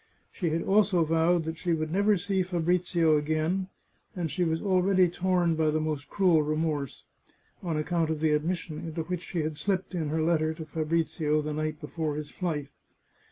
[0.31, 3.67] She had also vowed she would never see Fabrizio again,
[4.15, 7.03] and she was already torn by the most cruel remorse,
[7.61, 11.43] on account of the admission into which she had slipped in her letter to Fabrizio
[11.43, 12.69] the night before his flight.